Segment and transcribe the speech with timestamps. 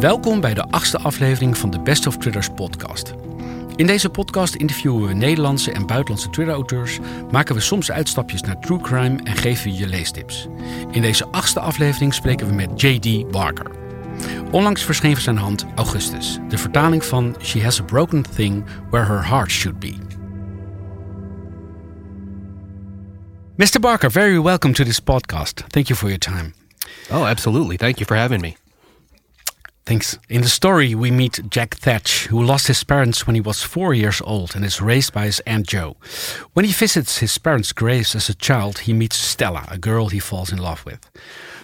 [0.00, 3.14] Welkom bij de achtste aflevering van de Best of Twitters podcast.
[3.76, 6.98] In deze podcast interviewen we Nederlandse en buitenlandse Twitter-auteurs,
[7.30, 10.48] maken we soms uitstapjes naar true crime en geven we je leestips.
[10.90, 13.30] In deze achtste aflevering spreken we met J.D.
[13.30, 13.70] Barker.
[14.50, 19.06] Onlangs verscheen van zijn hand Augustus, de vertaling van She Has a Broken Thing Where
[19.06, 19.94] Her Heart Should Be.
[23.56, 23.80] Mr.
[23.80, 25.64] Barker, very welcome to this podcast.
[25.68, 26.52] Thank you for your time.
[27.10, 27.76] Oh, absolutely.
[27.76, 28.67] Thank you for having me.
[29.88, 30.18] Thanks.
[30.28, 33.94] In the story, we meet Jack Thatch, who lost his parents when he was four
[33.94, 35.96] years old and is raised by his Aunt Jo.
[36.52, 40.18] When he visits his parents' graves as a child, he meets Stella, a girl he
[40.18, 41.00] falls in love with.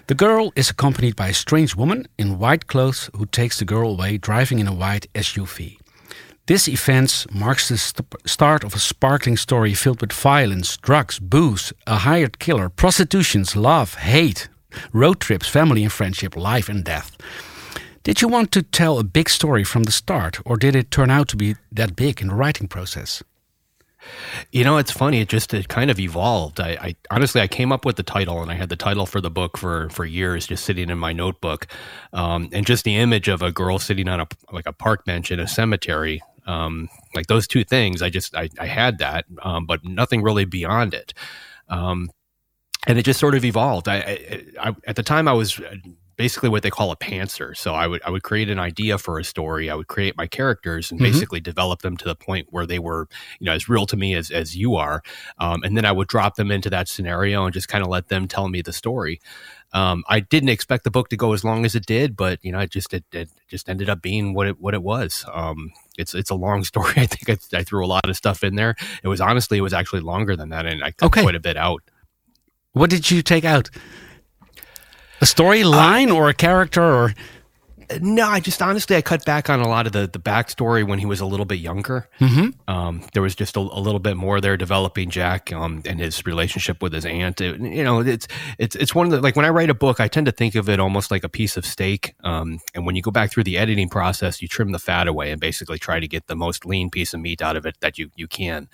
[0.07, 3.91] The girl is accompanied by a strange woman in white clothes who takes the girl
[3.91, 5.77] away driving in a white SUV.
[6.47, 11.75] This event marks the st start of a sparkling story filled with violence, drugs, booze,
[11.87, 14.49] a hired killer, prostitutions, love, hate,
[14.95, 17.19] road trips, family and friendship, life and death.
[18.05, 21.09] Did you want to tell a big story from the start, or did it turn
[21.09, 23.23] out to be that big in the writing process?
[24.53, 25.21] You know, it's funny.
[25.21, 26.61] It just it kind of evolved.
[26.61, 29.23] I, I, honestly, I came up with the title, and I had the title for
[29.23, 31.67] the book for for years, just sitting in my notebook,
[32.13, 35.31] um, and just the image of a girl sitting on a like a park bench
[35.31, 38.03] in a cemetery, um, like those two things.
[38.03, 41.15] I just I, I had that, um, but nothing really beyond it.
[41.71, 42.11] Um,
[42.87, 43.89] and it just sort of evolved.
[43.89, 45.59] I, I, at the time I was
[46.17, 47.57] basically what they call a pantser.
[47.57, 49.71] So I would I would create an idea for a story.
[49.71, 51.13] I would create my characters and mm-hmm.
[51.13, 53.09] basically develop them to the point where they were
[53.41, 55.03] you know as real to me as as you are.
[55.39, 58.09] Um, and then I would drop them into that scenario and just kind of let
[58.09, 59.21] them tell me the story.
[59.73, 62.53] Um, I didn't expect the book to go as long as it did, but you
[62.53, 65.25] know, it just it, it just ended up being what it what it was.
[65.33, 66.95] Um, it's it's a long story.
[66.97, 68.77] I think I, I, threw a lot of stuff in there.
[69.03, 71.23] It was honestly, it was actually longer than that, and I cut okay.
[71.23, 71.83] quite a bit out.
[72.73, 73.71] What did you take out?
[75.21, 77.15] A storyline uh, or a character or
[78.01, 80.99] no, I just honestly I cut back on a lot of the the backstory when
[80.99, 82.09] he was a little bit younger.
[82.21, 82.51] Mm-hmm.
[82.69, 86.25] Um, there was just a, a, little bit more there developing Jack um, and his
[86.27, 87.41] relationship with his aunt.
[87.41, 88.27] It, you know, it's
[88.59, 90.55] it's it's one of the like when I write a book, I tend to think
[90.55, 92.15] of it almost like a piece of steak.
[92.25, 95.31] Um, and when you go back through the editing process, you trim the fat away
[95.31, 97.99] and basically try to get the most lean piece of meat out of it that
[97.99, 98.69] you you can.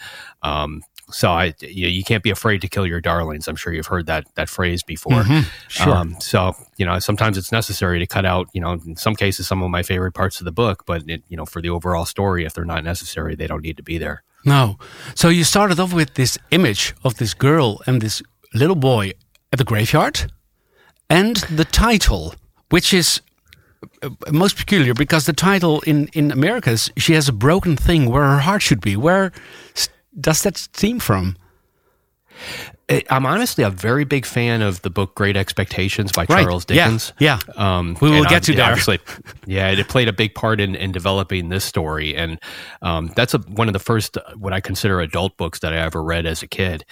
[1.12, 3.48] So I, you, you, can't be afraid to kill your darlings.
[3.48, 5.22] I'm sure you've heard that that phrase before.
[5.22, 5.48] Mm-hmm.
[5.68, 5.94] Sure.
[5.94, 9.46] Um, so you know, sometimes it's necessary to cut out, you know, in some cases,
[9.46, 12.04] some of my favorite parts of the book, but it, you know, for the overall
[12.04, 14.22] story, if they're not necessary, they don't need to be there.
[14.44, 14.78] No.
[15.14, 18.22] So you started off with this image of this girl and this
[18.54, 19.12] little boy
[19.52, 20.32] at the graveyard,
[21.08, 22.34] and the title,
[22.70, 23.20] which is
[24.02, 28.10] uh, most peculiar because the title in in America is "She has a broken thing
[28.10, 29.32] where her heart should be." Where
[30.18, 31.36] does that theme from?
[33.08, 36.42] I'm honestly a very big fan of the book Great Expectations by right.
[36.42, 37.12] Charles Dickens.
[37.20, 37.78] Yeah, yeah.
[37.78, 38.70] Um, we will get to that.
[38.70, 38.98] Obviously,
[39.46, 42.40] yeah, it played a big part in, in developing this story, and
[42.82, 46.02] um, that's a, one of the first what I consider adult books that I ever
[46.02, 46.84] read as a kid.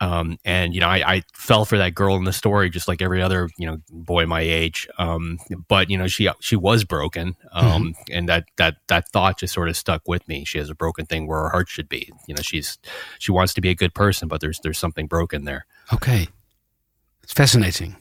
[0.00, 3.02] Um, and you know, I, I, fell for that girl in the story, just like
[3.02, 4.86] every other you know boy my age.
[4.96, 8.12] Um, but you know, she she was broken, um, mm-hmm.
[8.12, 10.44] and that that that thought just sort of stuck with me.
[10.44, 12.12] She has a broken thing where her heart should be.
[12.28, 12.78] You know, she's
[13.18, 15.66] she wants to be a good person, but there's there's something broken there.
[15.92, 16.28] Okay,
[17.24, 17.96] it's fascinating.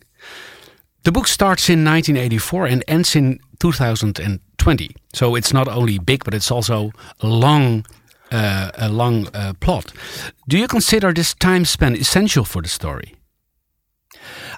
[1.04, 4.96] The book starts in 1984 and ends in 2020.
[5.14, 6.92] So it's not only big, but it's also
[7.24, 7.86] long
[8.32, 9.94] uh, a long uh, plot.
[10.48, 13.17] Do you consider this time spent essential for the story?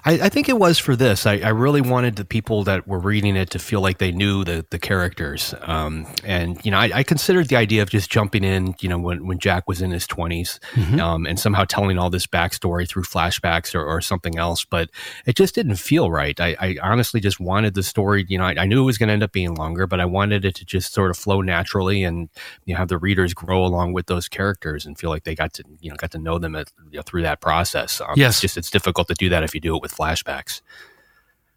[0.04, 1.26] I, I, think it was for this.
[1.26, 4.44] I, I, really wanted the people that were reading it to feel like they knew
[4.44, 5.54] the the characters.
[5.62, 8.74] Um, and you know, I, I, considered the idea of just jumping in.
[8.80, 11.00] You know, when when Jack was in his 20s mm-hmm.
[11.00, 14.88] um, and somehow telling all this backstory through flashbacks or, or, something else, but
[15.26, 16.40] it just didn't feel right.
[16.40, 18.24] I, I honestly just wanted the story.
[18.28, 20.44] You know, I, knew it was going to end up being longer, but I wanted
[20.44, 22.28] it to just sort of flow naturally and
[22.64, 25.52] you know, have the readers grow along with those characters and feel like they got
[25.54, 28.00] to you know got to know them at, you know, through that process.
[28.00, 29.98] Um, yes, it's just it's difficult to do that if you do it with with
[29.98, 30.60] flashbacks.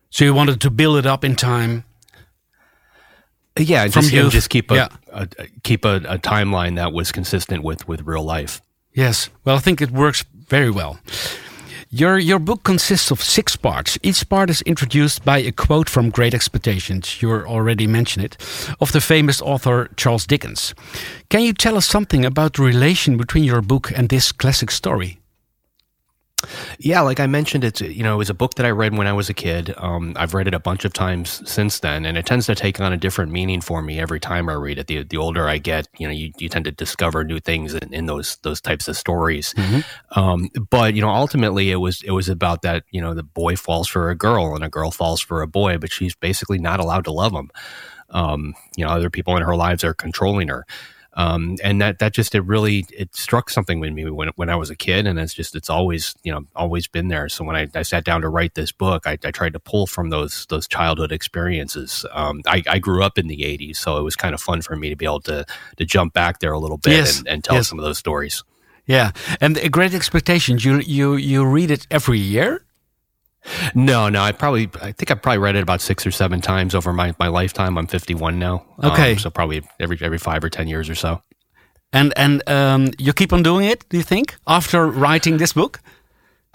[0.09, 1.83] So you wanted to build it up in time.
[3.57, 4.87] Yeah, just, just keep a, yeah.
[5.11, 8.61] a, a keep a, a timeline that was consistent with with real life.
[8.93, 10.99] Yes, well, I think it works very well.
[11.89, 13.99] Your your book consists of six parts.
[14.01, 17.21] Each part is introduced by a quote from Great Expectations.
[17.21, 18.37] You already mentioned it,
[18.79, 20.73] of the famous author Charles Dickens.
[21.29, 25.19] Can you tell us something about the relation between your book and this classic story?
[26.79, 29.07] Yeah, like I mentioned, it's you know it was a book that I read when
[29.07, 29.73] I was a kid.
[29.77, 32.79] Um, I've read it a bunch of times since then, and it tends to take
[32.79, 34.87] on a different meaning for me every time I read it.
[34.87, 37.93] The the older I get, you know, you, you tend to discover new things in,
[37.93, 39.53] in those those types of stories.
[39.53, 40.19] Mm-hmm.
[40.19, 43.55] Um, but you know, ultimately, it was it was about that you know the boy
[43.55, 46.79] falls for a girl and a girl falls for a boy, but she's basically not
[46.79, 47.51] allowed to love him.
[48.09, 50.65] Um, you know, other people in her lives are controlling her.
[51.15, 54.55] Um, and that that just it really it struck something with me when when I
[54.55, 57.29] was a kid, and it's just it's always you know always been there.
[57.29, 59.85] So when I, I sat down to write this book, I, I tried to pull
[59.85, 62.05] from those those childhood experiences.
[62.11, 64.75] Um, I, I, grew up in the '80s, so it was kind of fun for
[64.75, 65.45] me to be able to
[65.77, 67.19] to jump back there a little bit yes.
[67.19, 67.67] and, and, tell yes.
[67.67, 68.43] some of those stories.
[68.87, 70.65] Yeah, and a Great Expectations.
[70.65, 72.65] You you you read it every year.
[73.75, 74.21] No, no.
[74.21, 77.13] I probably, I think I probably read it about six or seven times over my,
[77.19, 77.77] my lifetime.
[77.77, 78.65] I'm 51 now.
[78.83, 81.21] Okay, um, so probably every every five or ten years or so.
[81.91, 83.87] And and um, you keep on doing it?
[83.89, 85.79] Do you think after writing this book?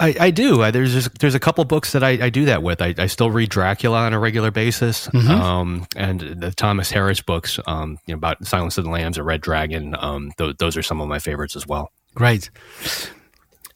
[0.01, 0.61] I, I do.
[0.61, 2.81] I, there's just, there's a couple books that I, I do that with.
[2.81, 5.29] I, I, still read Dracula on a regular basis, mm-hmm.
[5.29, 9.23] um, and the Thomas Harris books, um, you know, about Silence of the Lambs or
[9.23, 9.95] Red Dragon.
[9.99, 11.91] Um, th- those are some of my favorites as well.
[12.15, 12.49] Great.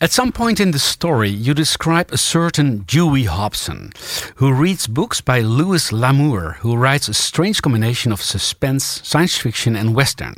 [0.04, 3.94] At some point in the story, you describe a certain Dewey Hobson,
[4.36, 9.78] who reads books by Louis L'Amour, who writes a strange combination of suspense, science fiction,
[9.78, 10.36] and western.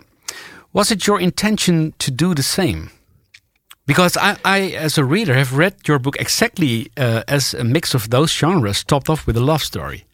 [0.72, 2.92] Was it your intention to do the same?
[3.88, 7.96] Because I, I as a reader, have read your book exactly uh, as a mix
[7.96, 10.06] of those genres topped off with a love story.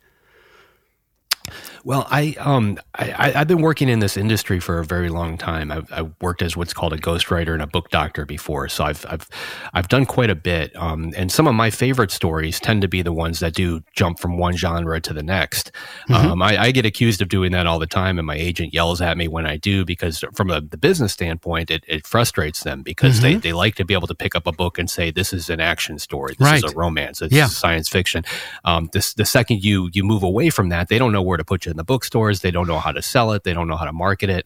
[1.84, 5.72] Well, I um I, have been working in this industry for a very long time.
[5.72, 9.06] I've, I've, worked as what's called a ghostwriter and a book doctor before, so I've
[9.10, 9.28] I've
[9.74, 10.76] I've done quite a bit.
[10.76, 14.20] Um, and some of my favorite stories tend to be the ones that do jump
[14.20, 15.72] from one genre to the next.
[16.10, 16.32] Mm-hmm.
[16.32, 19.02] Um, I, I, get accused of doing that all the time, and my agent yells
[19.02, 22.84] at me when I do because from a, the business standpoint, it, it frustrates them
[22.84, 23.24] because mm-hmm.
[23.24, 25.50] they, they like to be able to pick up a book and say this is
[25.50, 26.64] an action story, this right.
[26.64, 27.46] is a romance, this yeah.
[27.46, 28.24] is science fiction.
[28.66, 31.44] Um, this the second you you move away from that, they don't know where to
[31.44, 32.42] put you in the bookstores.
[32.42, 33.44] They don't know how to sell it.
[33.44, 34.46] They don't know how to market it.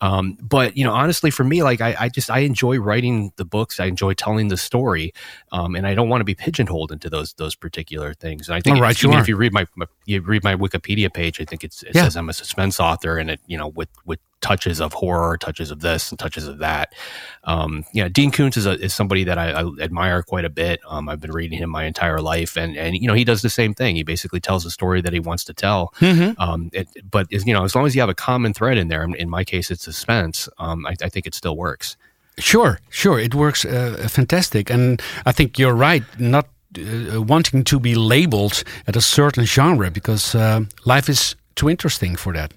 [0.00, 3.44] Um, but you know, honestly, for me, like I, I, just I enjoy writing the
[3.44, 3.80] books.
[3.80, 5.12] I enjoy telling the story,
[5.52, 8.48] um, and I don't want to be pigeonholed into those those particular things.
[8.48, 11.40] And I think right, you if you read my, my, you read my Wikipedia page,
[11.40, 12.04] I think it yeah.
[12.04, 15.70] says I'm a suspense author, and it you know with with touches of horror, touches
[15.70, 16.94] of this, and touches of that.
[17.44, 20.50] Um, you know, Dean Koontz is, a, is somebody that I, I, admire quite a
[20.50, 20.80] bit.
[20.88, 23.50] Um, I've been reading him my entire life, and and you know he does the
[23.50, 23.96] same thing.
[23.96, 25.94] He basically tells a story that he wants to tell.
[26.00, 26.40] Mm-hmm.
[26.40, 29.02] Um, it, but you know, as long as you have a common thread in there,
[29.04, 30.48] in my case, it's suspense.
[30.58, 31.96] Um, I, I think it still works.
[32.38, 36.02] Sure, sure, it works uh, fantastic, and I think you're right.
[36.18, 36.48] Not
[36.78, 42.16] uh, wanting to be labeled at a certain genre because uh, life is too interesting
[42.16, 42.54] for that.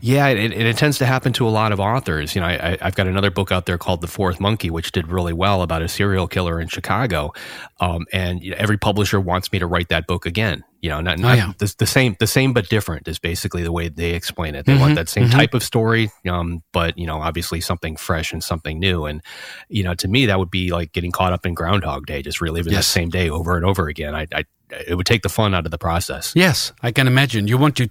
[0.00, 2.34] Yeah, it, it, tends to happen to a lot of authors.
[2.34, 5.08] You know, I, have got another book out there called The Fourth Monkey, which did
[5.08, 7.32] really well about a serial killer in Chicago,
[7.80, 10.64] um, and you know, every publisher wants me to write that book again.
[10.80, 11.52] You know, not, not oh, yeah.
[11.58, 14.66] the, the, same, the same but different is basically the way they explain it.
[14.66, 15.38] They mm-hmm, want that same mm-hmm.
[15.38, 19.04] type of story, um, but you know, obviously something fresh and something new.
[19.04, 19.22] And
[19.68, 22.40] you know, to me, that would be like getting caught up in Groundhog Day, just
[22.40, 22.86] reliving yes.
[22.86, 24.14] the same day over and over again.
[24.14, 24.44] I, I
[24.88, 26.32] it would take the fun out of the process.
[26.34, 27.46] Yes, I can imagine.
[27.46, 27.88] You want to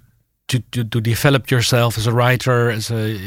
[0.52, 3.18] to, to, to develop yourself as a writer, as a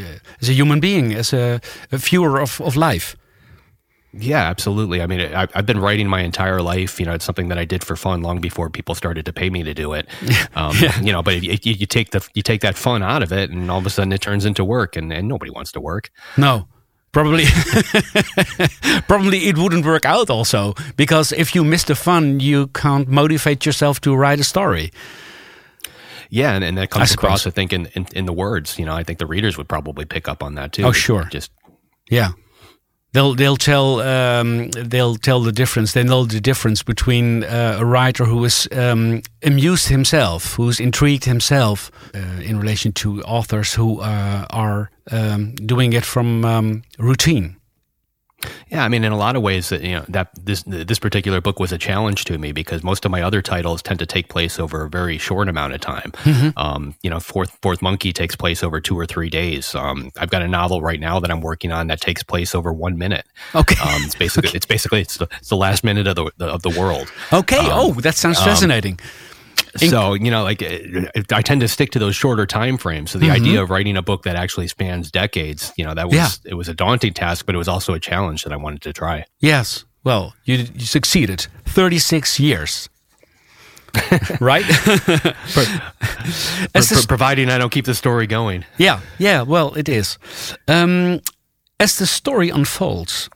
[0.41, 1.61] as a human being, as a,
[1.91, 3.17] a viewer of, of life.
[4.13, 5.01] Yeah, absolutely.
[5.03, 7.01] I mean, I, have been writing my entire life.
[7.01, 9.51] You know, it's something that I did for fun long before people started to pay
[9.51, 10.07] me to do it.
[10.57, 11.01] Um, yeah.
[11.01, 13.71] You know, but you, you, take the you take that fun out of it, and
[13.73, 16.11] all of a sudden it turns into work, and, and nobody wants to work.
[16.37, 16.69] No,
[17.11, 17.45] probably
[19.09, 23.67] probably it wouldn't work out also because if you miss the fun, you can't motivate
[23.67, 24.93] yourself to write a story.
[26.35, 28.77] Yeah, and, and that comes I across, I think, in, in, in the words.
[28.77, 30.83] You know, I think the readers would probably pick up on that too.
[30.83, 31.29] Oh, sure.
[31.31, 31.53] Just
[32.11, 32.33] yeah,
[33.13, 35.93] they'll they'll tell um, they'll tell the difference.
[35.93, 41.25] They know the difference between uh, a writer who is um, amused himself, who's intrigued
[41.25, 47.57] himself, uh, in relation to authors who uh, are um, doing it from um, routine.
[48.71, 51.41] Yeah, I mean, in a lot of ways, that you know, that this this particular
[51.41, 54.29] book was a challenge to me because most of my other titles tend to take
[54.29, 56.13] place over a very short amount of time.
[56.25, 56.59] Mm-hmm.
[56.59, 59.75] Um, you know, Fourth Fourth Monkey takes place over two or three days.
[59.75, 62.73] Um, I've got a novel right now that I'm working on that takes place over
[62.73, 63.27] one minute.
[63.55, 64.57] Okay, um, it's basically okay.
[64.57, 67.13] it's basically it's the, it's the last minute of the, of the world.
[67.33, 67.59] Okay.
[67.59, 68.99] Um, oh, that sounds um, fascinating
[69.77, 70.63] so you know like
[71.33, 73.37] i tend to stick to those shorter time frames so the mm-hmm.
[73.37, 76.29] idea of writing a book that actually spans decades you know that was yeah.
[76.45, 78.93] it was a daunting task but it was also a challenge that i wanted to
[78.93, 82.89] try yes well you, you succeeded 36 years
[84.41, 84.65] right?
[87.07, 88.65] providing I don't keep the story going.
[88.77, 89.43] Yeah, yeah.
[89.43, 90.19] Well, it is.
[90.67, 91.21] Um,
[91.85, 93.29] as the story unfolds,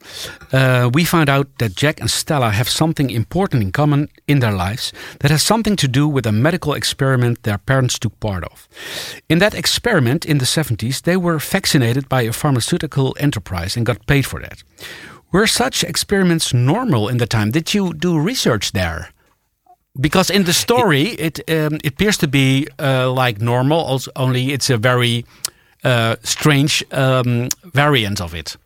[0.52, 4.57] uh, we find out that Jack and Stella have something important in common in their
[4.67, 8.67] lives that has something to do with a medical experiment their parents took part of.
[9.28, 14.07] In that experiment in the 70s, they were vaccinated by a pharmaceutical enterprise and got
[14.07, 14.62] paid for that.
[15.31, 17.50] Were such experiments normal in the time?
[17.50, 19.12] Did you do research there?
[20.00, 23.78] because in the story it um, it appears to be uh, like normal.
[23.78, 25.25] Also, only it's a very
[25.85, 28.56] uh, strange um, variant of it.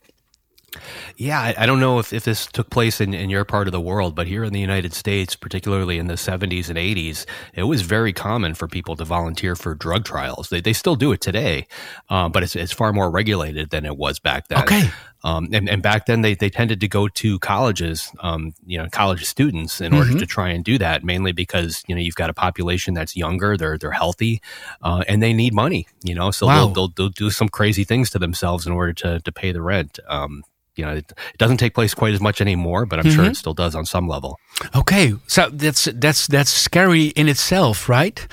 [1.16, 3.72] Yeah, I, I, don't know if, if this took place in, in your part of
[3.72, 7.64] the world, but here in the United States, particularly in the 70s and 80s, it
[7.64, 10.48] was very common for people to volunteer for drug trials.
[10.48, 11.66] They, they still do it today,
[12.08, 14.62] uh, but it's, it's far more regulated than it was back then.
[14.62, 14.90] Okay.
[15.24, 18.88] Um, and, and, back then they, they tended to go to colleges, um, you know,
[18.90, 20.18] college students in order mm-hmm.
[20.18, 23.56] to try and do that, mainly because, you know, you've got a population that's younger,
[23.56, 24.42] they're, they're healthy,
[24.82, 26.66] uh, and they need money, you know, so wow.
[26.66, 29.62] they'll, they'll, they'll, do some crazy things to themselves in order to, to pay the
[29.62, 29.98] rent.
[30.08, 30.42] Um,
[30.76, 33.16] you know, it, it, doesn't take place quite as much anymore, but I'm mm-hmm.
[33.16, 34.38] sure it still does on some level.
[34.74, 38.26] Okay, so that's that's that's scary in itself, right?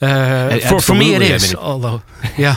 [0.00, 1.54] Uh, for for me, it is.
[1.54, 2.02] I mean, although,
[2.36, 2.56] yeah.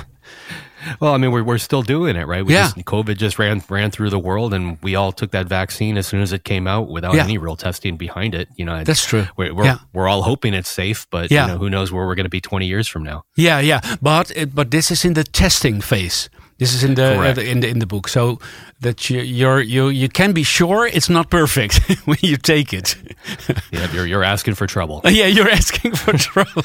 [1.00, 2.45] Well, I mean, we're, we're still doing it, right?
[2.45, 2.71] We yeah.
[2.74, 6.07] Just, COVID just ran ran through the world, and we all took that vaccine as
[6.07, 7.24] soon as it came out without yeah.
[7.24, 8.50] any real testing behind it.
[8.55, 9.27] You know, that's true.
[9.38, 9.77] We're we're, yeah.
[9.93, 11.45] we're all hoping it's safe, but yeah.
[11.45, 13.24] you know, who knows where we're going to be twenty years from now?
[13.36, 13.81] Yeah, yeah.
[14.01, 16.29] But but this is in the testing phase.
[16.60, 18.38] This is in the, uh, in the in the book, so
[18.82, 22.98] that you you're, you you can be sure it's not perfect when you take it.
[23.72, 25.00] yeah, you're you're asking for trouble.
[25.06, 26.63] yeah, you're asking for trouble.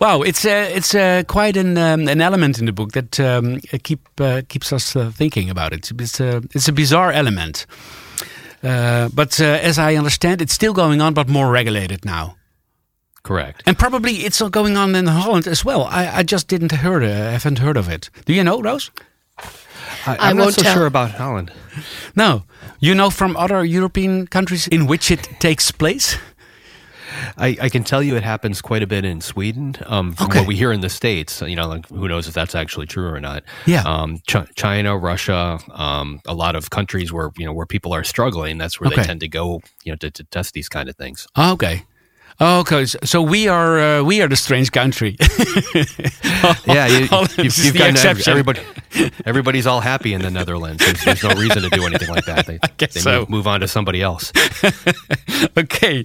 [0.00, 3.60] wow, it's uh, it's uh, quite an um, an element in the book that um,
[3.84, 5.88] keep uh, keeps us uh, thinking about it.
[5.92, 7.66] It's a it's a bizarre element.
[8.64, 12.36] Uh, but as I understand, it's still going on, but more regulated now.
[13.22, 13.62] Correct.
[13.66, 15.84] And probably it's going on in Holland as well.
[15.84, 17.12] I, I just didn't heard it.
[17.12, 18.10] I haven't heard of it.
[18.24, 18.90] Do you know, Rose?
[20.06, 20.74] I, am not so tell.
[20.74, 21.52] sure about Holland.
[22.16, 22.44] No.
[22.78, 26.16] You know from other European countries in which it takes place?
[27.36, 29.76] I, I, can tell you it happens quite a bit in Sweden.
[29.86, 30.38] Um, from okay.
[30.40, 33.08] what we hear in the states, you know, like, who knows if that's actually true
[33.08, 33.42] or not?
[33.66, 33.82] Yeah.
[33.82, 38.04] Um, Ch- China, Russia, um, a lot of countries where you know where people are
[38.04, 38.58] struggling.
[38.58, 39.02] That's where okay.
[39.02, 41.26] they tend to go, you know, to, to test these kind of things.
[41.36, 41.84] Okay.
[42.42, 42.86] Oh, okay.
[42.86, 45.16] So we are uh, we are the strange country.
[46.66, 48.60] yeah, you, have you, got everybody.
[49.26, 50.82] Everybody's all happy in the Netherlands.
[50.82, 52.40] There's, there's no reason to do anything like that.
[52.50, 53.20] They, they so.
[53.20, 54.32] move, move, on to somebody else.
[55.58, 56.04] okay.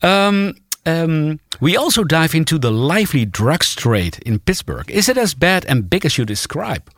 [0.00, 0.54] Um,
[0.86, 4.88] um, we also dive into the lively drugs trade in Pittsburgh.
[4.90, 6.88] Is it as bad and big as you describe?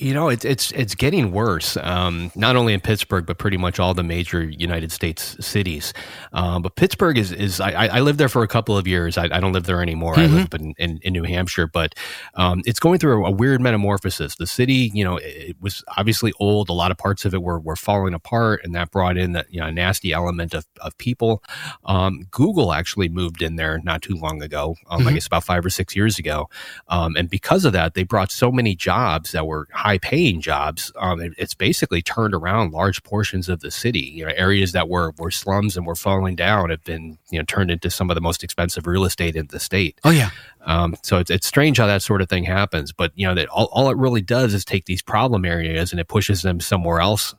[0.00, 1.76] You know, it's it's it's getting worse.
[1.76, 5.92] Um, not only in Pittsburgh, but pretty much all the major United States cities.
[6.32, 9.18] Um, but Pittsburgh is is I, I, lived there for a couple of years.
[9.18, 10.14] I, I don't live there anymore.
[10.14, 10.34] Mm-hmm.
[10.34, 11.96] I live in, in, in, New Hampshire, but
[12.34, 14.36] um, it's going through a, a, weird metamorphosis.
[14.36, 16.68] The city, you know, it, it, was obviously old.
[16.68, 19.52] A lot of parts of it were were falling apart, and that brought in that
[19.52, 21.42] you know nasty element of of people.
[21.86, 24.76] Um, Google actually moved in there not too long ago.
[24.88, 25.08] Um, mm-hmm.
[25.08, 26.48] I guess about five or six years ago,
[26.86, 30.92] um, and because of that, they brought so many jobs that were high paying jobs,
[30.96, 34.00] um, it, it's basically turned around large portions of the city.
[34.00, 37.44] You know, areas that were were slums and were falling down have been you know
[37.46, 39.98] turned into some of the most expensive real estate in the state.
[40.04, 40.30] Oh yeah.
[40.66, 43.48] Um, so it's, it's strange how that sort of thing happens, but you know that
[43.48, 47.00] all, all it really does is take these problem areas and it pushes them somewhere
[47.00, 47.34] else.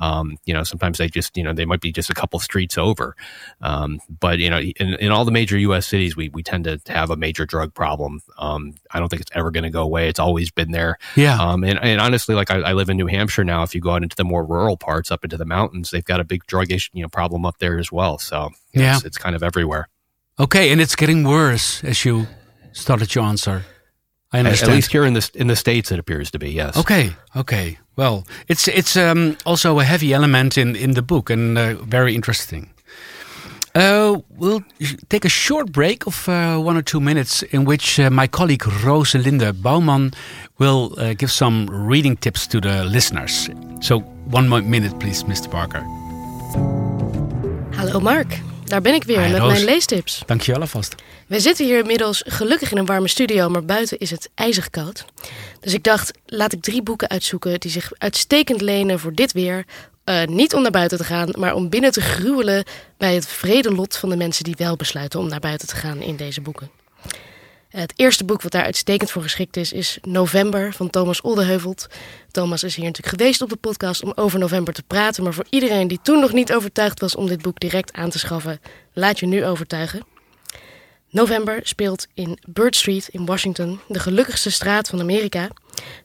[0.00, 2.76] Um, you know, sometimes they just, you know, they might be just a couple streets
[2.76, 3.16] over.
[3.62, 5.86] Um, but you know, in, in all the major U.S.
[5.86, 8.20] cities, we, we tend to have a major drug problem.
[8.38, 10.08] Um, I don't think it's ever going to go away.
[10.08, 10.98] It's always been there.
[11.16, 11.40] Yeah.
[11.40, 13.62] Um, and, and honestly, like I, I, live in New Hampshire now.
[13.62, 16.20] If you go out into the more rural parts, up into the mountains, they've got
[16.20, 18.18] a big drug issue, you know, problem up there as well.
[18.18, 19.88] So yeah, it's, it's kind of everywhere.
[20.38, 22.26] Okay, and it's getting worse as you
[22.72, 23.64] started your answer.
[24.32, 24.72] I understand.
[24.72, 26.76] At least here in the in the states, it appears to be yes.
[26.76, 27.78] Okay, okay.
[27.96, 32.14] Well, it's it's um, also a heavy element in in the book and uh, very
[32.14, 32.73] interesting.
[33.76, 34.62] Uh, we'll
[35.08, 38.62] take a short break of uh, one or two minutes in which uh, my colleague
[38.84, 40.12] Roselinde Bouwman
[40.58, 43.48] will uh, give some reading tips to the listeners.
[43.80, 43.98] So,
[44.30, 45.48] one more minute, please, Mr.
[45.50, 45.82] Parker.
[47.76, 49.52] Hallo Mark, daar ben ik weer Hi, met Roos.
[49.52, 50.22] mijn leestips.
[50.26, 50.94] Dankjewel alvast.
[51.26, 55.04] We zitten hier inmiddels gelukkig in een warme studio, maar buiten is het ijzig koud.
[55.60, 59.64] Dus ik dacht, laat ik drie boeken uitzoeken die zich uitstekend lenen voor dit weer.
[60.04, 62.64] Uh, niet om naar buiten te gaan, maar om binnen te gruwelen
[62.96, 66.00] bij het vrede lot van de mensen die wel besluiten om naar buiten te gaan
[66.00, 66.70] in deze boeken.
[67.68, 71.86] Het eerste boek wat daar uitstekend voor geschikt is, is November van Thomas Oldeheuvelt.
[72.30, 75.22] Thomas is hier natuurlijk geweest op de podcast om over november te praten.
[75.22, 78.18] Maar voor iedereen die toen nog niet overtuigd was om dit boek direct aan te
[78.18, 78.60] schaffen,
[78.92, 80.13] laat je nu overtuigen.
[81.14, 85.48] November speelt in Bird Street in Washington, de gelukkigste straat van Amerika.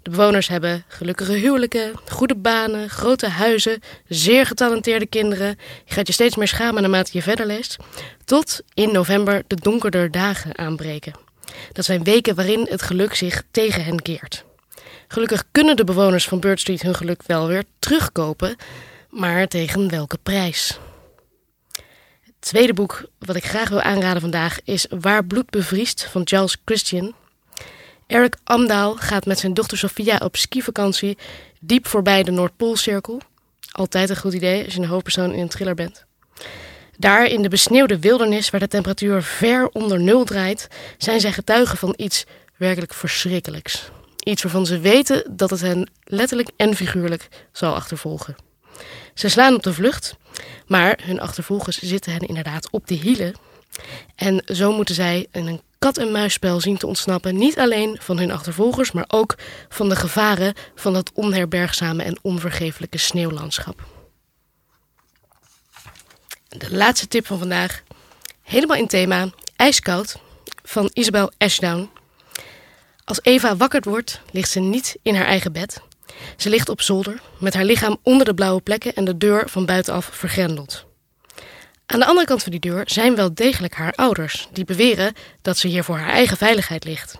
[0.01, 5.57] De bewoners hebben gelukkige huwelijken, goede banen, grote huizen, zeer getalenteerde kinderen.
[5.85, 7.77] Je gaat je steeds meer schamen naarmate je verder leest.
[8.25, 11.13] Tot in november de donkerder dagen aanbreken.
[11.71, 14.43] Dat zijn weken waarin het geluk zich tegen hen keert.
[15.07, 18.55] Gelukkig kunnen de bewoners van Bird Street hun geluk wel weer terugkopen,
[19.09, 20.79] maar tegen welke prijs?
[22.39, 27.13] Tweede boek wat ik graag wil aanraden vandaag is Waar bloed bevriest van Charles Christian.
[28.07, 31.17] Eric Amdaal gaat met zijn dochter Sophia op skivakantie
[31.59, 33.21] diep voorbij de Noordpoolcirkel.
[33.71, 36.05] Altijd een goed idee als je een hoofdpersoon in een thriller bent.
[36.97, 40.67] Daar in de besneeuwde wildernis, waar de temperatuur ver onder nul draait,
[40.97, 42.25] zijn zij getuigen van iets
[42.57, 43.89] werkelijk verschrikkelijks.
[44.23, 48.48] Iets waarvan ze weten dat het hen letterlijk en figuurlijk zal achtervolgen.
[49.19, 50.15] Ze slaan op de vlucht,
[50.67, 53.35] maar hun achtervolgers zitten hen inderdaad op de hielen.
[54.15, 57.37] En zo moeten zij in een kat-en-muisspel zien te ontsnappen.
[57.37, 59.35] Niet alleen van hun achtervolgers, maar ook
[59.69, 63.83] van de gevaren van dat onherbergzame en onvergeeflijke sneeuwlandschap.
[66.47, 67.83] De laatste tip van vandaag,
[68.41, 70.15] helemaal in thema, ijskoud,
[70.63, 71.89] van Isabel Ashdown.
[73.03, 75.81] Als Eva wakker wordt, ligt ze niet in haar eigen bed.
[76.37, 79.65] Ze ligt op zolder, met haar lichaam onder de blauwe plekken en de deur van
[79.65, 80.85] buitenaf vergrendeld.
[81.85, 85.57] Aan de andere kant van die deur zijn wel degelijk haar ouders, die beweren dat
[85.57, 87.15] ze hier voor haar eigen veiligheid ligt.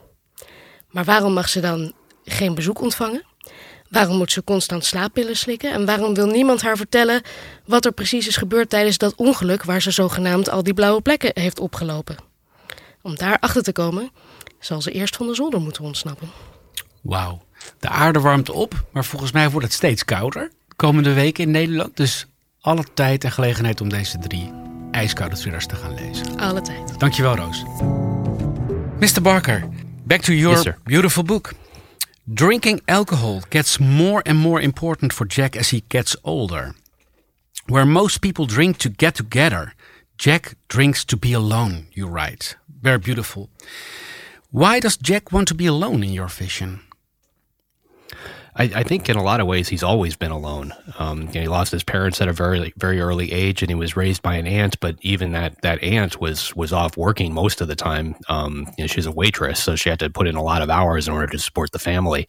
[0.90, 3.24] Maar waarom mag ze dan geen bezoek ontvangen?
[3.90, 5.72] Waarom moet ze constant slaappillen slikken?
[5.72, 7.22] En waarom wil niemand haar vertellen
[7.66, 11.32] wat er precies is gebeurd tijdens dat ongeluk waar ze zogenaamd al die blauwe plekken
[11.34, 12.16] heeft opgelopen?
[13.02, 14.12] Om daar achter te komen,
[14.60, 16.30] zal ze eerst van de zolder moeten ontsnappen.
[17.02, 17.42] Wauw.
[17.80, 21.98] De aarde warmt op, maar volgens mij wordt het steeds kouder komende weken in Nederland.
[21.98, 22.26] Dus
[22.62, 24.52] alle tijd en gelegenheid om deze drie
[24.92, 26.38] ijskoude thrillers te gaan lezen.
[26.38, 27.00] Alle tijd.
[27.00, 27.64] Dankjewel, Roos.
[29.00, 29.22] Mr.
[29.22, 29.68] Barker,
[30.04, 31.54] back to your Yes, beautiful book.
[32.24, 36.76] Drinking alcohol gets more and more important for Jack as he gets older.
[37.66, 39.74] Where most people drink to get together,
[40.16, 42.58] Jack drinks to be alone, you write.
[42.82, 43.50] Very beautiful.
[44.50, 46.80] Why does Jack want to be alone in your vision?
[48.60, 50.74] I, I think in a lot of ways he's always been alone.
[51.00, 53.76] Um, you know, he lost his parents at a very very early age, and he
[53.76, 54.78] was raised by an aunt.
[54.82, 58.18] But even that that aunt was was off working most of the time.
[58.28, 60.70] Um, you know, she's a waitress, so she had to put in a lot of
[60.70, 62.28] hours in order to support the family.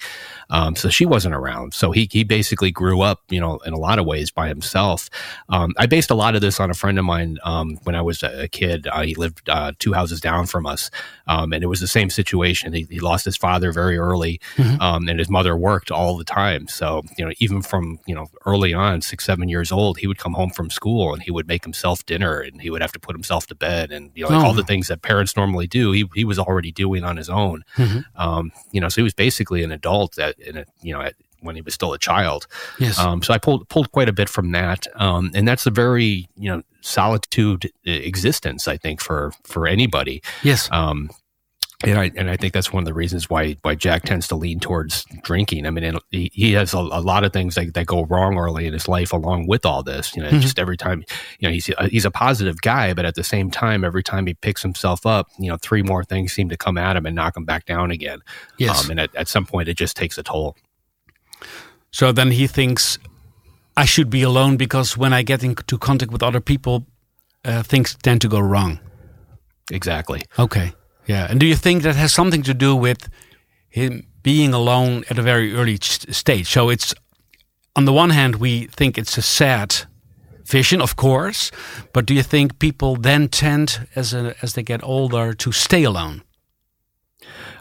[0.50, 1.74] Um, so she wasn't around.
[1.74, 5.10] So he he basically grew up, you know, in a lot of ways by himself.
[5.48, 8.02] Um, I based a lot of this on a friend of mine um, when I
[8.02, 8.86] was a kid.
[8.86, 10.92] Uh, he lived uh, two houses down from us,
[11.26, 12.72] um, and it was the same situation.
[12.72, 14.40] He, he lost his father very early,
[14.80, 16.68] um, and his mother worked all the time.
[16.68, 20.18] So you know, even from you know early on, six seven years old, he would
[20.18, 23.00] come home from school and he would make himself dinner, and he would have to
[23.00, 25.90] put himself to bed, and you know, like all the things that parents normally do,
[25.92, 27.64] he he was already doing on his own.
[28.14, 31.14] Um, you know, so he was basically an adult at in a you know at,
[31.40, 32.46] when he was still a child.
[32.78, 32.98] Yes.
[32.98, 36.28] Um, so I pulled pulled quite a bit from that, um, and that's a very
[36.36, 38.68] you know solitude uh, existence.
[38.68, 40.22] I think for for anybody.
[40.42, 40.68] yes.
[40.70, 41.10] Um,
[41.82, 44.36] and I and I think that's one of the reasons why why Jack tends to
[44.36, 45.66] lean towards drinking.
[45.66, 48.36] I mean, and he, he has a, a lot of things that, that go wrong
[48.36, 50.14] early in his life, along with all this.
[50.14, 51.04] You know, just every time,
[51.38, 54.26] you know, he's a, he's a positive guy, but at the same time, every time
[54.26, 57.16] he picks himself up, you know, three more things seem to come at him and
[57.16, 58.20] knock him back down again.
[58.58, 58.84] Yes.
[58.84, 60.56] Um, and at, at some point, it just takes a toll.
[61.90, 62.98] So then he thinks
[63.76, 66.86] I should be alone because when I get into contact with other people,
[67.44, 68.80] uh, things tend to go wrong.
[69.70, 70.22] Exactly.
[70.38, 70.72] Okay.
[71.10, 71.26] Yeah.
[71.28, 73.08] And do you think that has something to do with
[73.68, 76.46] him being alone at a very early stage?
[76.48, 76.94] So it's
[77.74, 79.74] on the one hand, we think it's a sad
[80.44, 81.50] vision, of course,
[81.92, 85.84] but do you think people then tend, as a, as they get older, to stay
[85.84, 86.22] alone?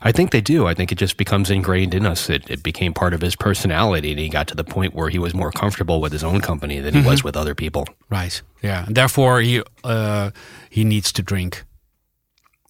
[0.01, 0.67] I think they do.
[0.67, 2.29] I think it just becomes ingrained in us.
[2.29, 5.19] It, it became part of his personality, and he got to the point where he
[5.19, 7.85] was more comfortable with his own company than he was with other people.
[8.09, 8.41] Right.
[8.61, 8.85] Yeah.
[8.85, 10.31] And therefore, he uh,
[10.69, 11.65] he needs to drink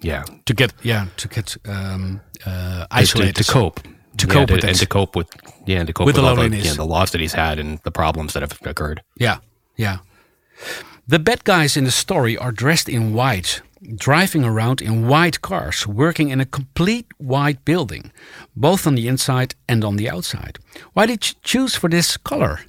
[0.01, 3.79] Yeah, to get yeah to get um, uh, isolated to cope,
[4.17, 4.79] To Yeah, cope with and it.
[4.79, 5.27] to cope with
[5.67, 6.65] yeah, and to cope With with, the all the, loneliness.
[6.65, 9.01] yeah, the loss that he's had and the problems that have occurred.
[9.19, 9.37] Yeah,
[9.75, 9.97] yeah.
[11.07, 13.61] The bad guys in the story are dressed in white,
[13.95, 18.11] driving around in white cars, working in a complete white building,
[18.55, 20.59] both on the inside and on the outside.
[20.93, 22.59] Why did you choose for this color?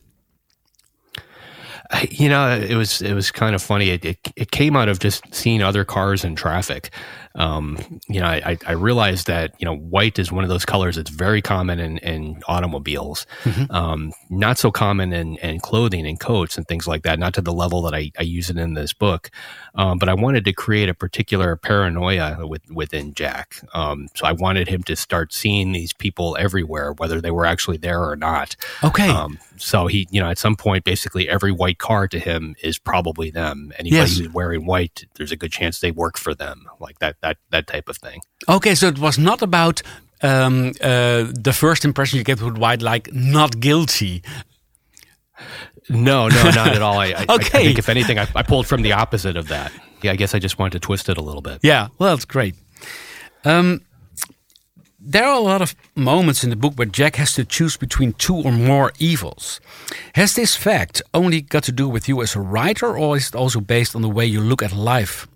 [2.10, 3.90] You know, it was it was kind of funny.
[3.90, 6.90] It, it it came out of just seeing other cars in traffic.
[7.34, 10.96] Um, you know, I, I realized that you know white is one of those colors
[10.96, 13.26] that's very common in, in automobiles,
[13.70, 17.18] um, not so common in, in clothing and coats and things like that.
[17.18, 19.30] Not to the level that I, I use it in this book,
[19.74, 23.56] um, but I wanted to create a particular paranoia with, within Jack.
[23.74, 27.76] Um, so I wanted him to start seeing these people everywhere, whether they were actually
[27.76, 28.56] there or not.
[28.82, 29.08] Okay.
[29.08, 32.78] Um, so he, you know, at some point, basically every white car to him is
[32.78, 33.72] probably them.
[33.78, 34.16] Anybody Yes.
[34.18, 37.66] who's wearing white, there's a good chance they work for them, like that, that, that
[37.66, 38.20] type of thing.
[38.48, 39.82] Okay, so it was not about
[40.22, 44.22] um, uh, the first impression you get with white, like not guilty.
[45.88, 46.98] No, no, not at all.
[46.98, 47.58] I, I, Okay.
[47.58, 49.72] I think if anything, I, I pulled from the opposite of that.
[50.02, 51.58] Yeah, I guess I just wanted to twist it a little bit.
[51.62, 52.54] Yeah, well, that's great.
[53.44, 53.80] Um,
[54.98, 58.12] there are a lot of moments in the book where Jack has to choose between
[58.12, 59.60] two or more evils.
[60.14, 63.34] Has this fact only got to do with you as a writer, or is it
[63.34, 65.26] also based on the way you look at life?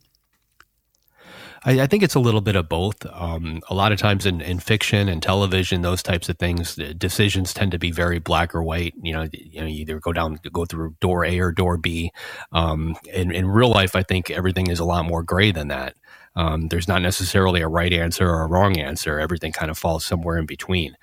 [1.64, 3.06] I, I think it's a little bit of both.
[3.12, 6.94] Um, a lot of times in, in fiction and television, those types of things, the
[6.94, 8.94] decisions tend to be very black or white.
[9.02, 12.12] You know, you know, you either go down, go through door A or door B.
[12.52, 15.96] Um, in, in real life, I think everything is a lot more gray than that.
[16.36, 19.20] Um, there's not necessarily a right answer or a wrong answer.
[19.20, 20.96] Everything kind of falls somewhere in between.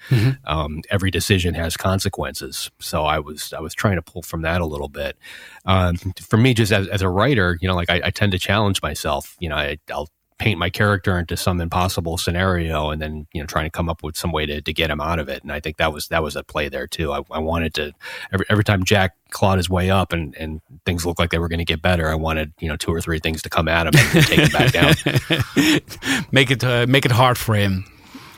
[0.46, 2.70] Um, every decision has consequences.
[2.80, 5.18] So I was I was trying to pull from that a little bit.
[5.66, 8.40] Um, for me, just as, as a writer, you know, like I, I tend to
[8.40, 9.38] challenge myself.
[9.40, 10.10] You know, I, I'll
[10.42, 14.02] paint my character into some impossible scenario and then you know trying to come up
[14.02, 15.44] with some way to, to get him out of it.
[15.44, 17.12] And i think that was that was a play there too.
[17.14, 17.94] I, I wanted to
[18.34, 21.48] every, every time jack clawed his way up and, and things looked like they were
[21.48, 23.86] going to get better i wanted you know two or three things to come at
[23.86, 24.94] him and take him back down.
[26.32, 27.86] Make it uh, make it hard for him.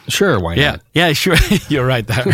[0.08, 1.36] Sure why Yeah, not yeah, Yeah, sure.
[1.70, 2.26] You're right there.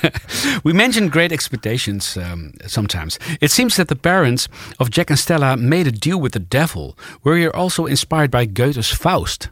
[0.64, 3.18] we mentioned great expectations um, sometimes.
[3.40, 4.48] It seems that the parents
[4.78, 6.98] of Jack and Stella made a deal with the devil.
[7.22, 9.50] Were you're also inspired by Goethe's Faust?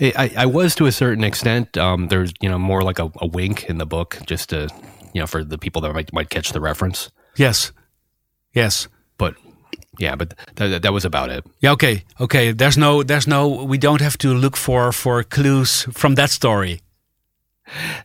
[0.00, 1.76] I, I, I was to a certain extent.
[1.76, 4.68] Um, there's you know more like a, a wink in the book, just to
[5.12, 7.10] you know for the people that might might catch the reference.
[7.36, 7.72] Yes,
[8.52, 8.88] yes.
[9.18, 9.34] But
[9.98, 11.44] yeah, but that, that was about it.
[11.60, 11.72] Yeah.
[11.72, 12.04] Okay.
[12.20, 12.52] Okay.
[12.52, 13.02] There's no.
[13.02, 13.48] There's no.
[13.64, 16.80] We don't have to look for for clues from that story.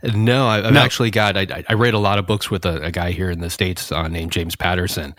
[0.04, 0.80] No, I, I've No.
[0.82, 1.38] actually got.
[1.38, 3.92] I, I read a lot of books with a, a guy here in the states
[3.92, 5.14] uh, named James Patterson,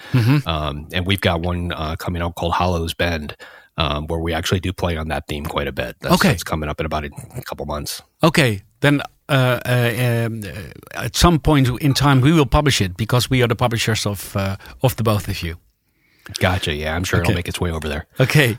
[0.47, 3.37] um, and we've got one uh, coming out called Hollows Bend,
[3.77, 5.97] um, where we actually do play on that theme quite a bit.
[6.01, 6.33] That's, Okay.
[6.33, 8.03] it's coming up in about a, a couple months.
[8.23, 8.63] Okay.
[8.81, 10.43] Then uh, uh, um,
[10.97, 14.35] at some point in time we will publish it because we are the publishers of
[14.37, 15.55] uh, of the both of you.
[16.39, 16.73] Gotcha.
[16.73, 17.31] Yeah, I'm sure Okay.
[17.31, 18.07] it'll make its way over there.
[18.21, 18.59] Okay.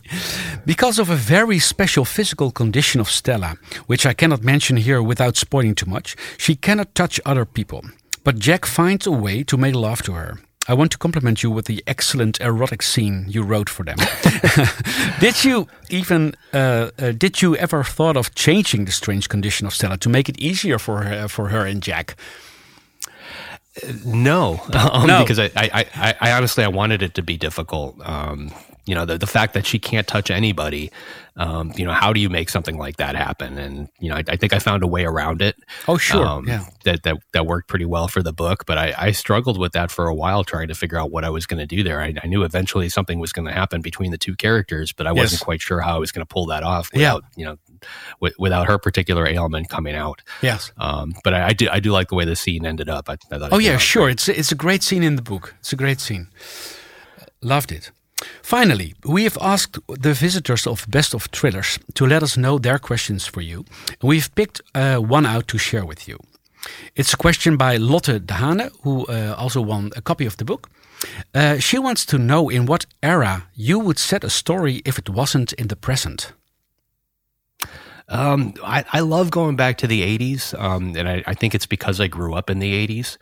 [0.65, 3.56] Because of a very special physical condition of Stella,
[3.88, 7.82] which I cannot mention here without spoiling too much, she cannot touch other people.
[8.23, 10.38] But Jack finds a way to make love to her.
[10.67, 13.97] I want to compliment you with the excellent erotic scene you wrote for them.
[15.19, 19.73] did you even uh, uh, did you ever thought of changing the strange condition of
[19.73, 22.15] Stella to make it easier for her, for her and Jack?
[24.05, 25.21] No, um, No.
[25.23, 27.95] because I, I, I, I honestly I wanted it to be difficult.
[28.07, 28.51] Um,
[28.86, 30.91] you know, the, the fact that she can't touch anybody.
[31.38, 33.57] Um, you know, how do you make something like that happen?
[33.57, 35.55] And you know, I, I think I found a way around it.
[35.88, 36.23] Oh, sure.
[36.23, 36.65] um, yeah.
[36.83, 38.65] that, that that worked pretty well for the book.
[38.67, 41.29] But I, I struggled with that for a while, trying to figure out what I
[41.31, 42.01] was going to do there.
[42.01, 45.12] I, I knew eventually something was going to happen between the two characters, but I
[45.12, 45.17] Yes.
[45.23, 47.17] wasn't quite sure how I was going to pull that off Yeah.
[47.38, 47.57] you know,
[48.19, 50.22] with, without her particular ailment coming out.
[50.41, 50.72] Yes.
[50.78, 53.10] Um, but I, I do I do like the way the scene ended up.
[53.10, 53.54] I, I thought.
[53.54, 54.10] Oh yeah, sure.
[54.10, 55.56] It's it's a great scene in the book.
[55.60, 56.28] It's a great scene.
[57.41, 57.91] Loved it.
[58.41, 62.80] Finally, we have asked the visitors of Best of Thrillers to let us know their
[62.80, 63.65] questions for you.
[64.02, 66.17] We've picked uh, one out to share with you.
[66.96, 70.46] It's a question by Lotte de Hane, who uh, also won a copy of the
[70.46, 70.69] book.
[71.34, 75.10] Uh, she wants to know in what era you would set a story if it
[75.10, 76.32] wasn't in the present.
[78.10, 81.66] Um, I, I love going back to the 80s, um, and I, I think it's
[81.66, 83.18] because I grew up in the 80s.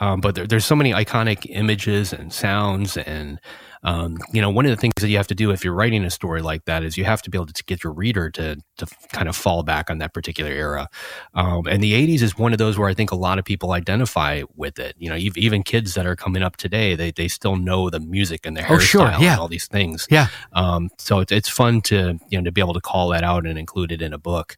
[0.00, 3.40] Um, but there, there's so many iconic images and sounds, and
[3.84, 6.04] um, you know, one of the things that you have to do if you're writing
[6.04, 8.56] a story like that is you have to be able to get your reader to
[8.78, 10.88] to kind of fall back on that particular era.
[11.34, 13.70] Um, and the 80s is one of those where I think a lot of people
[13.72, 14.96] identify with it.
[14.98, 18.46] You know, even kids that are coming up today, they they still know the music
[18.46, 19.32] and the Oh, hairstyle sure, yeah.
[19.32, 20.08] and all these things.
[20.10, 20.28] Yeah.
[20.54, 23.46] Um, so it's, it's fun to you know to be able to call that out
[23.46, 24.56] and include it in a book.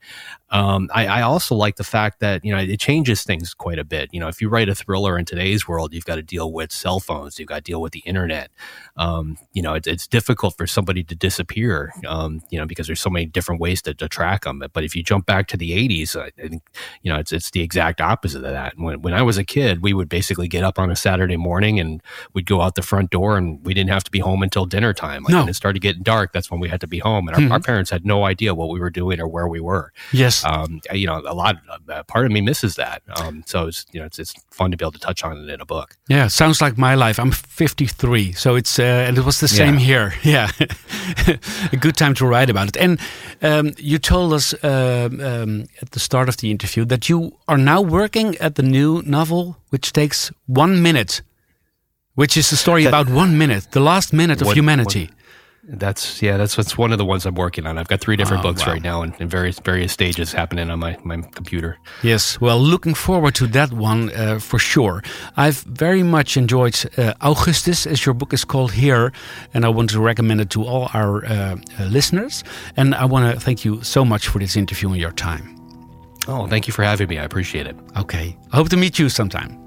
[0.51, 3.85] Um, I, I also like the fact that you know it changes things quite a
[3.85, 4.11] bit.
[4.13, 6.71] You know, if you write a thriller in today's world, you've got to deal with
[6.71, 8.51] cell phones, you've got to deal with the internet.
[8.97, 9.16] Um,
[9.53, 11.93] you know, it, it's difficult for somebody to disappear.
[12.07, 14.63] Um, you know, because there's so many different ways to, to track them.
[14.73, 16.63] But if you jump back to the '80s, I, think
[17.03, 18.79] you know it's it's the exact opposite of that.
[18.79, 21.79] When when I was a kid, we would basically get up on a Saturday morning
[21.81, 22.03] and
[22.35, 24.93] we'd go out the front door, and we didn't have to be home until dinner
[24.93, 25.23] time.
[25.25, 25.41] Like No.
[25.41, 27.61] when it started getting dark, that's when we had to be home, and our, our
[27.61, 29.93] parents had no idea what we were doing or where we were.
[30.13, 30.45] Yes.
[30.45, 31.57] Um, you know, a lot,
[31.89, 33.03] uh, part of me misses that.
[33.21, 35.49] Um, so it's you know, it's, it's fun to be able to touch on it
[35.49, 35.97] in a book.
[36.09, 37.19] Yeah, sounds like my life.
[37.19, 40.13] I'm 53, so it's uh, and it was the same here.
[40.23, 40.51] Yeah,
[41.73, 42.77] a good time to write about it.
[42.77, 42.99] And
[43.43, 47.59] um, you told us um, um, at the start of the interview that you are
[47.59, 51.23] now working at the new novel, which takes one minute,
[52.15, 55.11] which is a story That- about one minute, the last minute of humanity.
[55.69, 57.77] That's yeah, that's that's one of the ones I'm working on.
[57.77, 58.73] I've got three different Oh, books wow.
[58.75, 61.77] right now in, in various various stages happening on my, my computer.
[62.03, 65.03] Yes, well, looking forward to that one uh, for sure.
[65.37, 69.13] I've very much enjoyed uh, Augustus, as your book is called here,
[69.55, 72.45] and I want to recommend it to all our uh, uh, listeners.
[72.77, 75.53] And I want to thank you so much for this interview and your time.
[76.29, 77.19] Oh, thank you for having me.
[77.19, 77.77] I appreciate it.
[77.97, 79.66] Okay, I hope to meet you sometime.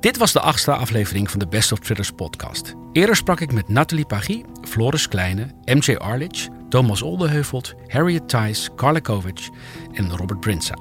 [0.00, 2.74] Dit was de achtste aflevering van de Best of Thrillers podcast.
[2.92, 8.98] Eerder sprak ik met Nathalie Pagui, Floris Kleine, MJ Arlich, Thomas Oldeheuvelt, Harriet Thijs, Carla
[8.98, 9.48] Kovic
[9.92, 10.74] en Robert Brinsa.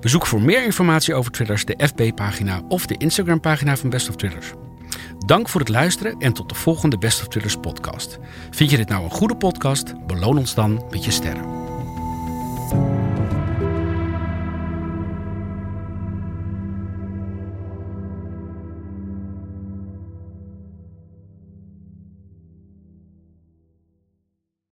[0.00, 4.52] Bezoek voor meer informatie over thrillers de FB-pagina of de Instagram-pagina van Best of Thrillers.
[5.26, 8.18] Dank voor het luisteren en tot de volgende Best of Thrillers podcast.
[8.50, 10.06] Vind je dit nou een goede podcast?
[10.06, 11.44] Beloon ons dan met je sterren.